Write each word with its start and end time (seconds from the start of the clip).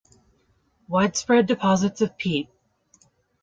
Widespread 0.87 1.45
deposits 1.45 2.01
of 2.01 2.17
peat. 2.17 2.49